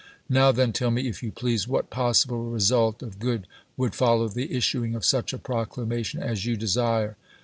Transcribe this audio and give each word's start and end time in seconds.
Now, 0.29 0.51
then, 0.51 0.73
tell 0.73 0.89
me, 0.89 1.07
if 1.07 1.21
you 1.21 1.31
please, 1.31 1.67
what 1.67 1.91
possible 1.91 2.49
result 2.49 3.03
of 3.03 3.19
good 3.19 3.45
would 3.77 3.93
follow 3.93 4.29
the 4.29 4.51
issuing 4.51 4.95
of 4.95 5.05
such 5.05 5.31
a 5.31 5.37
proclamation 5.37 6.19
as 6.23 6.43
you 6.43 6.57
desire 6.57 7.17